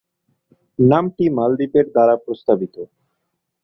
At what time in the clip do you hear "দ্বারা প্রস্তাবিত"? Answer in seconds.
1.93-2.75